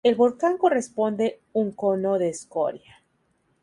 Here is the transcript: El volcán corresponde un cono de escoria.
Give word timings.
El 0.03 0.15
volcán 0.15 0.57
corresponde 0.57 1.41
un 1.53 1.73
cono 1.73 2.17
de 2.17 2.29
escoria. 2.29 3.03